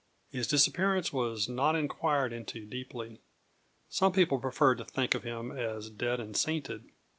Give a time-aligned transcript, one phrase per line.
[0.31, 3.19] His disappearance was not inquired into deeply.
[3.87, 6.85] Some people preferred to think of him as dead and sainted.